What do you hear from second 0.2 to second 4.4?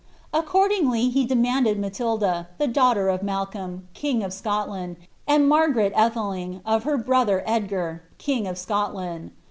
Accordingly he demanded Matilda, the daughter of Malcolm, king of